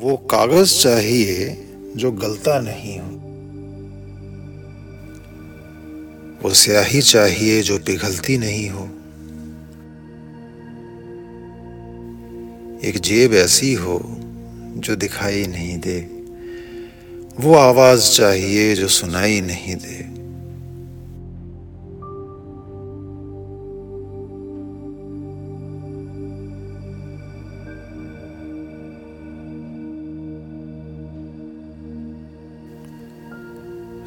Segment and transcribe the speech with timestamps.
[0.00, 3.08] वो कागज़ चाहिए जो गलता नहीं हो।
[6.42, 8.84] वो स्याही चाहिए जो पिघलती नहीं हो।
[12.84, 14.16] एक जेब ऐसी हो
[14.76, 16.00] जो दिखाई नहीं दे।
[17.40, 20.07] वो आवाज़ चाहिए जो सुनाई नहीं दे।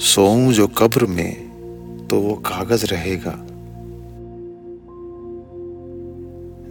[0.00, 1.34] सोऊं जो कब्र में
[2.10, 3.46] तो वो कागज़ रहेगा।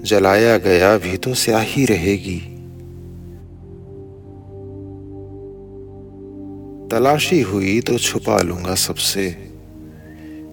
[0.03, 2.39] जलाया गया भी तो स्याही रहेगी।
[6.91, 9.51] तलाशी हुई तो छुपा लूँगा सबसे,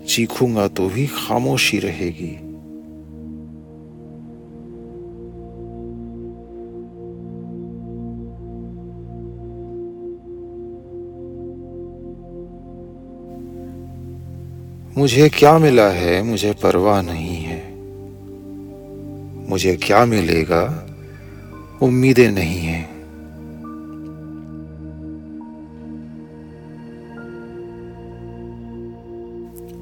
[0.09, 2.45] चीखूँगा तो भी खामोशी रहेगी।
[14.99, 17.75] मुझे क्या मिला है, मुझे परवाह नहीं है।
[19.51, 20.87] मुझे क्या मिलेगा,
[21.83, 22.97] उम्मीदें नहीं हैं।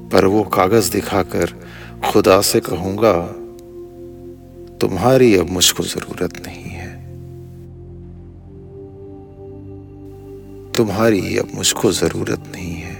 [0.09, 1.45] पर वो कागज़ दिखाकर
[2.11, 3.21] खुदा से कहूँगा,
[4.77, 6.91] तुम्हारी अब मुझको ज़रूरत नहीं है।
[10.71, 12.94] तुम्हारी अब मुझको ज़रूरत नहीं है।